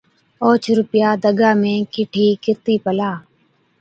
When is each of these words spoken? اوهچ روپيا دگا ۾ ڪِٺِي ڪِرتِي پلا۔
اوهچ 0.43 0.63
روپيا 0.79 1.09
دگا 1.23 1.51
۾ 1.65 1.73
ڪِٺِي 1.93 2.27
ڪِرتِي 2.43 2.75
پلا۔ 2.83 3.11